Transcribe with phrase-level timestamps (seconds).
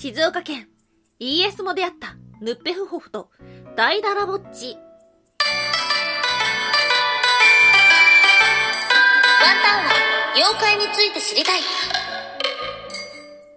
[0.00, 0.66] 静岡県
[1.20, 3.28] ES も出会ったヌッペフホフと
[3.76, 4.68] ダイダラボッチ。
[4.68, 4.78] ワン
[9.62, 9.92] タンは
[10.34, 11.60] 妖怪について知りたい。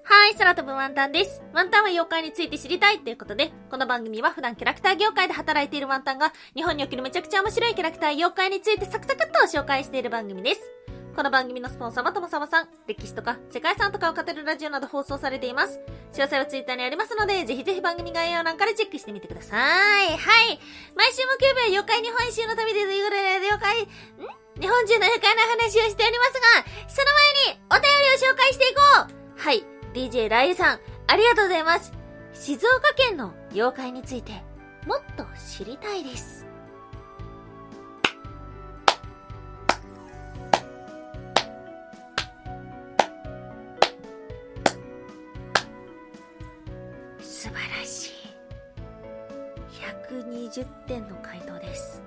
[0.04, 1.42] はい、空飛ぶワンタンです。
[1.54, 10.62] ワンタンは妖怪について知りたいということで、この番組は普段キャラクター業界で働いているワンタンが、日本におけるめちゃくちゃ面白いキャラクター妖怪についてサクサクっと紹介している番組です。
[11.16, 15.80] この番組のスポンサーはともさまさん、歴史とか世界遺産とかを語るラジオなど放送されています。
[16.12, 19.56] 詳細はツイッターにありますので、ぜひぜひ番組概要欄からチェックしてみてくださ
[20.06, 20.08] い。
[20.08, 20.60] はい。
[20.96, 23.88] 毎週木曜日は妖怪日本一周の旅でということで、妖怪、ん？
[24.60, 27.08] 日本中の妖怪の話をしておりますが、その
[27.46, 28.82] 前にお便りを紹介していこ
[29.38, 29.64] うはい。
[29.94, 31.94] DJ ライさん、ありがとうございます。
[32.34, 34.32] 静岡県の妖怪について、
[34.88, 36.48] もっと知りたいです。
[50.14, 52.04] 120点の回答です。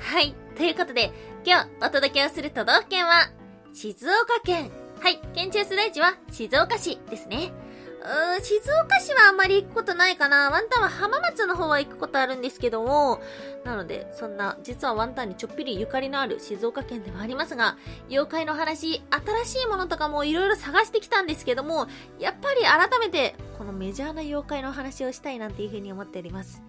[0.00, 0.34] はい。
[0.56, 1.12] ということで、
[1.44, 3.30] 今日お届けをする都道府県は、
[3.72, 4.70] 静岡県。
[5.00, 5.20] はい。
[5.34, 7.52] 県中世代地は静岡市ですね。
[8.00, 10.50] うー静岡市はあんまり行くことないかな。
[10.50, 13.20] ワンタンは浜松の方は行くことあるんですけども、
[13.64, 17.76] なので、そんな、実はワンタンにちょっぴりゆかりのある静岡県ではありますが、
[18.08, 19.02] 妖怪の話、
[19.44, 21.86] 新しいものとかもいろいろ探してきたんですけども、
[22.18, 26.62] やっぱり改めて、このメジャーな妖怪の話をしたいなんていうふうに思っております。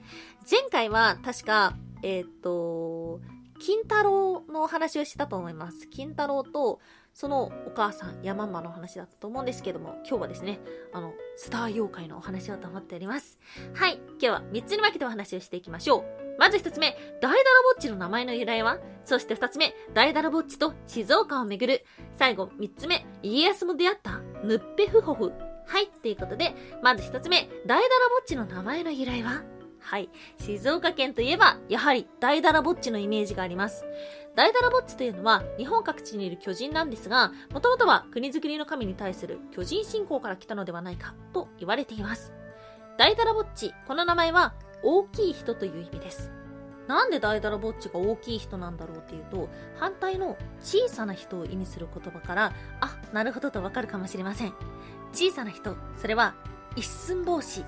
[0.49, 2.98] 前回は、確か、えっ、と、
[3.59, 5.87] 金太郎のお話をしたと思います。
[5.87, 6.79] 金太郎と、
[7.13, 10.59] そのお母さん、ヤマンマの話だったと思うんですけども、今日はですね、
[10.93, 13.37] あの、スター妖怪のお話をと思っております。
[13.73, 16.03] はい、今日は3つに分けてお話をしていきましょう。
[16.39, 17.33] まず1つ目、ダイダラ
[17.75, 18.79] ボッチの名前の由来は？
[19.03, 21.83] そして2つ目、ダイダラボッチと静岡をめぐる。
[22.15, 25.33] 最後、3つ目、家康も出会ったヌッペフホフ。
[25.65, 29.43] はい、ということで、まず1つ目、ダイダラボッチの名前の由来は？
[29.79, 30.09] はい。
[30.37, 33.85] 静岡県といえば、やはり大ダラぼっちのイメージがあります。
[34.35, 42.33] 大ダラぼっちというのは、日本各地にいる巨人なんですが、もともとは国づくりの神に対する巨人信仰から来たのではないか、と言われています。
[42.97, 44.53] 大ダラぼっち、この名前は、
[44.83, 46.31] 大きい人という意味です。
[46.87, 54.53] なんで大ダラぼっちが大きい人なんだろうっていうと、反対の小さな人を意味する言葉から、あ、なるほどとわかるかもしれません。
[55.13, 56.33] 小さな人、それは
[56.75, 57.63] 一寸法師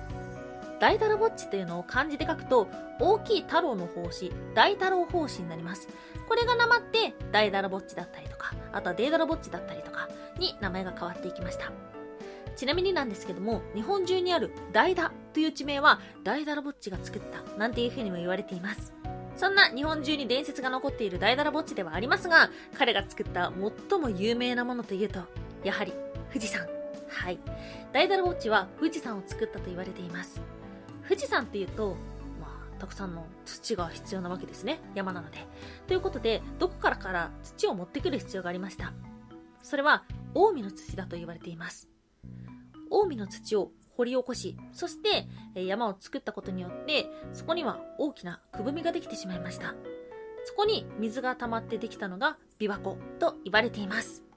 [0.82, 2.66] 大太郎ぼっちというのを漢字で書くと、
[2.98, 5.86] 大きい太郎の胞子、大太郎胞子になります。
[6.28, 10.08] これがなまって、大太郎ぼっちだったりとか、あとはデーダラぼっちだったりとか
[10.40, 11.70] に名前が変わっていきました。
[12.56, 18.92] ちなみになんですけども、日本中にある大田という地名は、大太郎ぼっちが作ったなんていう風にも言われています。
[19.36, 23.52] そんな日本中に伝説が残っている大太郎ぼっちではありますが、彼が作った
[23.88, 25.20] 最も有名なものというと、
[25.62, 25.92] やはり
[26.30, 26.66] 富士山。
[27.08, 27.38] はい。
[27.92, 30.42] 大太郎ぼっちは富士山を作ったと言われています。
[31.12, 31.94] 富士山っていうと、
[32.40, 34.80] まあ、たくさんの土が必要なわけですね。
[34.94, 35.46] 山なので。
[35.86, 38.94] ということで、どこからから土を持ってくる必要がありました。
[39.62, 41.90] それは、近江の土だと言われています。
[42.88, 49.74] 近江の土を掘り起こし、そして山を作ったことによって、そこには大きなくぼみができてしまいました。
[50.46, 54.31] そこに水が溜まってできたのが琵琶湖と言われています。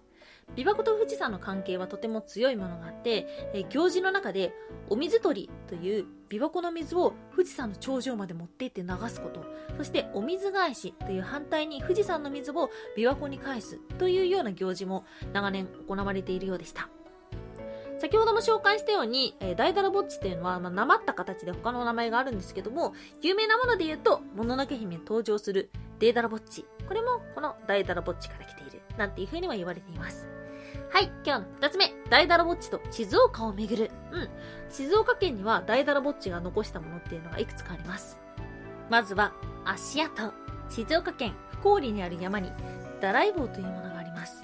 [0.55, 4.53] 琵琶湖と富士山の関係はとても強いものがあって、え行事の中で
[4.89, 9.43] お水取りという琵琶湖の水を富士山の頂上まで持っていって流すこと、
[9.77, 15.03] そしてお水返しという反対に富士山の水を琵琶湖に返すというような行事も
[15.33, 16.89] 長年行われているようでした。
[17.99, 25.69] 先ほども紹介したように、えー、ダイダラぼっちっていうのは、まあ、なまった形で他の名前があるんですけども、有名なもので言うと、もののけ姫に登場する
[25.99, 26.65] デーダラぼっち。
[26.87, 28.81] これもこのダイダラぼっちから来ている。
[28.97, 30.34] なんていう風には言われています。
[30.89, 33.91] はい、今日の二つ目、大ダラぼっちと静岡をめぐる。
[34.11, 34.29] うん。
[34.71, 38.17] 静岡県には大ダラぼっちが残したものっていうのがいくつかあります。
[38.89, 39.33] まずは、
[39.65, 40.33] 足跡。
[40.69, 42.51] 静岡県福郡にある山に、
[43.01, 44.43] ダライ棒というものがあります。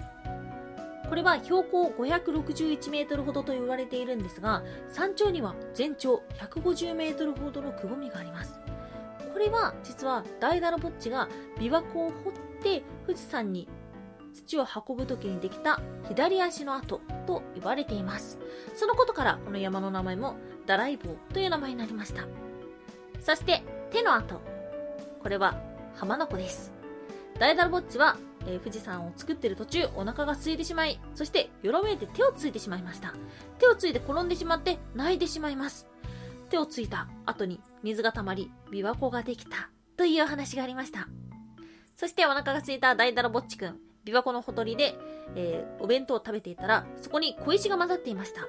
[1.12, 8.60] これは標高561メートルほどと言われているんですが、山頂には全長150メートルほどのくぼみがあります。
[9.34, 11.28] これは実は大ダラぼっちが
[11.58, 13.68] 琵琶湖を掘って富士山に
[14.32, 18.40] 土を運ぶ時にできた左足の跡と言われています。
[18.76, 22.28] そのことからこの山の名前もダライボウという名前になりました。
[23.20, 24.42] そして手の跡。
[25.22, 25.62] これは
[25.96, 26.72] 浜名湖です。
[27.40, 33.14] ダイダルボッチは、えー、富士山を作ってる途中お腹が空いてしまい、そしてよろめいて手をついてしまいました。
[33.60, 35.88] 手をついて転んでしまって泣いてしまいます。
[36.50, 41.08] 手をついた後に水が溜まり、琵琶湖ができたという話がありました。
[41.96, 43.91] そしてお腹が空いたダイダルボッチくん。
[44.06, 44.96] 琵琶湖のほとりで、
[45.36, 48.42] えー、お弁当を食べていたら、そこに小石が混ざっていました。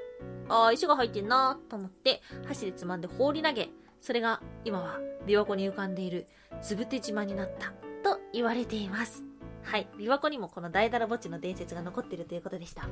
[0.48, 3.70] あー、石が入ってんなと思って、箸でつまんで放り投げ、
[4.00, 6.26] それが今は琵琶湖に浮かんでいる
[6.60, 7.72] つぶて島になった
[8.02, 9.24] と言われています。
[9.62, 9.86] はい。
[9.96, 12.88] 琵琶湖にもこの大だらぼっちの伝説が残っているということでした。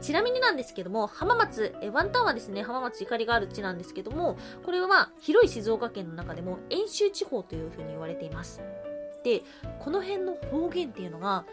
[0.00, 8.62] ちなみになんですけども、浜松、えワンタンはですね、浜松ゆかりがある地なんですけども、これは広い静岡県の中でも遠州地方というふうに言われています。
[9.22, 9.42] で、
[9.78, 11.44] この辺の方言っていうのが、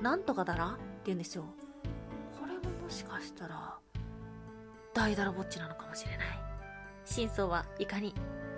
[0.00, 0.66] なんとかだら？
[0.66, 1.44] って言うんですよ。
[2.38, 3.74] これももしかしたら、
[4.94, 6.26] 大だらぼっちなのかもしれない。
[7.04, 8.14] 真相はいかに？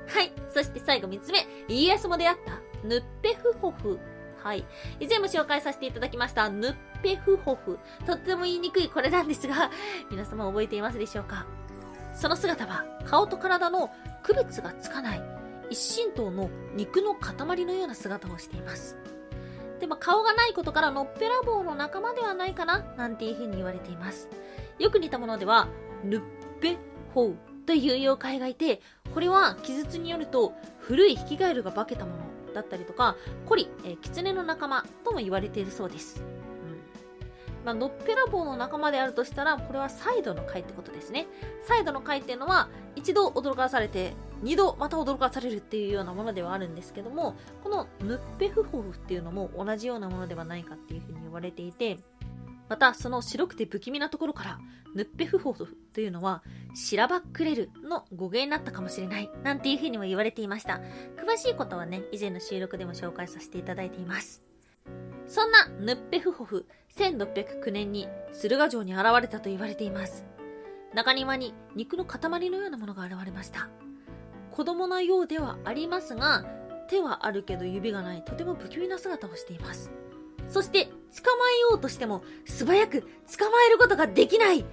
[0.09, 0.33] はい。
[0.53, 1.47] そして最後3つ目。
[1.69, 3.99] 家康も出会った、ヌッペフホフ。
[4.43, 4.65] はい。
[4.99, 7.79] 以前も紹介させていただきました、ヌッペフホフ。
[8.07, 9.71] とっても言いにくいこれなんですが、
[10.11, 11.47] 皆様覚えていますでしょうか？
[12.15, 13.91] その姿は、顔と体の
[14.23, 15.23] 区別がつかない、
[15.73, 18.99] 一神刀の肉の塊のような姿をしています。
[19.81, 24.29] でも顔がないことからのっぺらぼうの仲間ではないかななんていう風に言われています。
[24.79, 25.69] よく似たものでは、
[26.05, 26.23] ヌッ
[26.61, 26.77] ペ
[27.15, 28.83] ホウという妖怪がいて、
[29.15, 33.17] これは記述によると古いヒキガエルが化けたものだったりとか、
[33.47, 36.23] コリ、えー、キツネの仲間とも言われているそうです。
[37.65, 41.29] まあ、のっぺらぼうの仲間であるとしたら、これはサイドの貝ってことですね。
[41.63, 51.99] サイドの貝っていうのは、一度驚かされて、二度また驚かされるっていうようなものではあるんですけども、このヌッペフホフっていうのも同じようなものではないかっていうふうに言われていて、
[52.69, 54.59] またその白くて不気味なところから、
[54.95, 56.43] ヌッペフホフというのは、
[56.75, 60.81] シラバックレルの語源になったかもしれない、なんていうふうにも言われていました。
[61.17, 64.43] 詳しいことはね、以前の収録でも紹介させていただいています。
[65.27, 66.67] そんなヌッペフホフ、
[66.97, 70.25] 1609年に駿河城に現れたと言われています。
[70.95, 73.69] 中庭に肉の塊のようなものが現れました。
[74.53, 76.45] 子供のようではありますが、
[76.89, 79.91] 手はあるけど指がない、とても不気味な姿をしています。
[80.49, 80.91] そして、捕
[81.37, 83.07] まえようとしても、素早く捕
[83.51, 84.65] まえることができない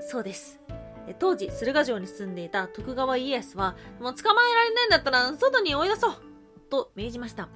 [0.00, 0.60] そうです。
[1.18, 6.14] 当時、駿河城に住んでいた徳川家康は、もう捕まえられないんだったら、外に追い出そう
[6.68, 7.48] と命じました。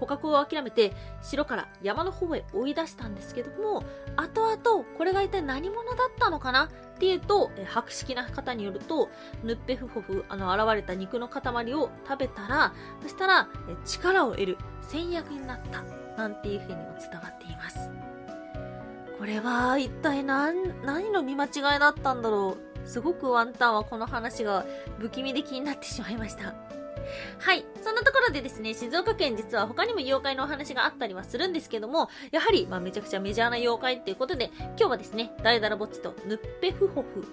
[0.00, 3.84] 捕獲を諦めて、城から山の方へ追い出したんですけども、
[4.16, 6.68] 後々、これが一体何者だったのかなっ
[6.98, 9.10] ていうと、え博識な方によると、
[9.44, 15.82] ヌッペフホフ、あの、現れた肉の塊を食べたら、そしたら、え力を得る戦略になった。
[16.16, 17.90] なんていう風にも伝わっています。
[19.18, 22.88] これは一体何、何の見間違いだったんだろう。
[22.88, 24.64] すごくワンタンはこの話が
[24.98, 26.54] 不気味で気になってしまいました。
[27.38, 27.64] はい。
[27.82, 37.26] そんなところでですね、静岡県実は他にも妖怪のお話があったりはするんですけども、やはり、まあめちゃくちゃメジャーな妖怪っていうことで、今日はですね、ダイダラボッチとヌッペフホフ。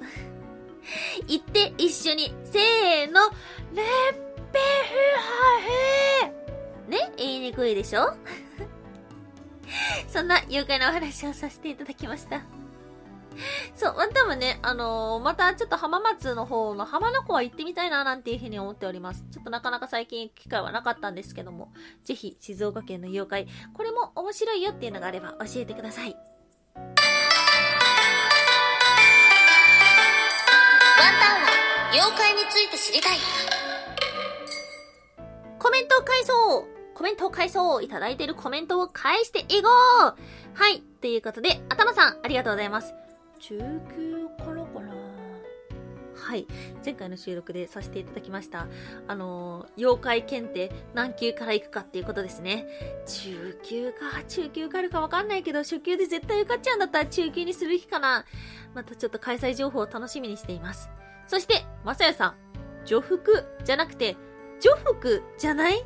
[1.27, 3.21] 言 って一緒に、せーの、
[3.73, 3.83] ヌッ
[4.53, 4.95] ペフ
[6.29, 6.31] ホ
[6.85, 7.11] フね？
[7.17, 8.13] 言いにくいでしょ？
[10.07, 12.41] そんな妖怪のお話をさせていただきました。
[13.75, 19.23] そう、ワンタンはね、あのーまたちょっと浜松の方の浜名湖は行ってみたいななんていうふうに思っております。
[19.31, 21.73] ちょっとなかなか最近行く機会はなかったんですけども、
[22.03, 26.15] ぜひ静岡県の妖怪、これも面白いよっていうのがあれば教えてください。
[26.75, 26.95] ワン
[31.19, 33.17] タンは妖怪について知りたい。
[35.59, 40.15] コメントを返そうコメントを返そういただいているコメントを返していこう
[40.59, 40.81] はい。
[41.01, 42.95] ということで、頭さん、ありがとうございます。
[43.39, 43.57] 中
[43.95, 44.93] 級からかな？
[46.15, 46.47] はい。
[46.83, 48.67] 前回の収録でさせていただきました。
[49.07, 52.65] あの妖怪検定何級から行くかっていうことですね。
[53.05, 58.25] 中級か、中級かあるかわかんないけど、初級で絶対受かっちゃうんだったら中級にする日かな。
[58.73, 60.89] またちょっと開催情報を楽しみにしています。
[61.27, 62.35] そして、まさやさん、
[62.85, 64.15] 女服じゃなくて、
[64.59, 65.85] 女服じゃない？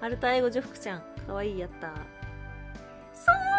[0.00, 1.02] アルタ英語女服ちゃん。
[1.26, 1.88] かわいいやった。
[3.12, 3.57] そう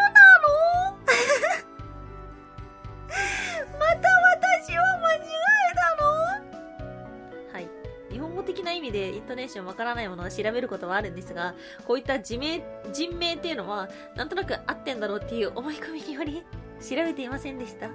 [9.49, 11.55] 味でイントネーションわからないものは調べることはあるんですが、
[11.87, 12.61] こういった人名、
[12.93, 16.43] 人名っていうのは、なんとなく合ってんだろうっていう思い込みにより、
[16.81, 17.89] 調べていませんでした？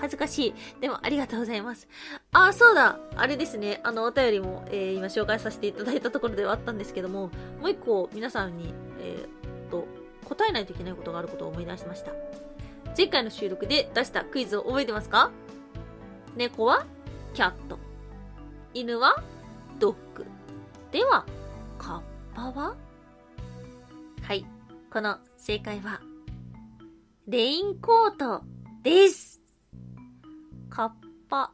[0.00, 0.54] 恥ずかしい。
[0.80, 1.88] でもありがとうございます。
[2.32, 2.98] あ、そうだ。
[3.16, 3.80] あれですね。
[3.82, 9.86] あの、お便りも、えー今紹介させていただいたところではあったんですけども、もう一個皆さんに、えーっと、
[10.24, 12.12] 答えないといけないことがあることを思い出しました。
[12.96, 15.32] 前回の収録で出したクイズを覚えてますか？
[16.36, 16.86] 猫は？
[17.34, 17.78] キャット。
[18.72, 19.22] 犬は？
[19.80, 20.26] ドッグ。
[20.90, 21.26] では、
[21.76, 22.02] カッ
[22.34, 22.76] パは？
[24.22, 24.46] はい。
[24.90, 26.00] この正解は、
[27.26, 28.42] レインコート
[28.82, 29.42] です。
[30.70, 30.90] カッ
[31.28, 31.52] パ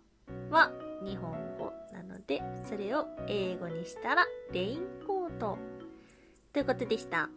[0.51, 0.71] は
[1.05, 5.59] 日本語なので、それを英語にしたら、レインコート。
[6.53, 7.29] ということでした。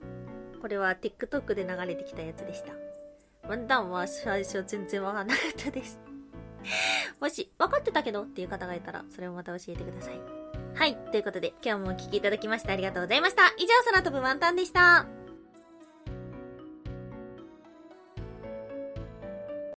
[0.62, 2.74] これは TikTok で流れてきたやつでした。
[3.50, 6.00] ワンタンは最初全然わかんなかったです。
[7.20, 10.37] もし、分かってたけどっていう方がいたら、それをまた教えてください。
[10.78, 10.96] はい。
[11.12, 13.48] ということで、今日もお聴きいただきましてありがとうございました。
[13.58, 15.17] 以上、空飛ぶワンタンでした。